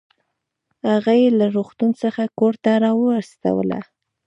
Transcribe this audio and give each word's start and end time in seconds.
هغه 0.89 1.13
يې 1.21 1.29
له 1.39 1.45
روغتون 1.55 1.91
څخه 2.01 2.23
کورته 2.39 2.71
راوستله 2.83 3.79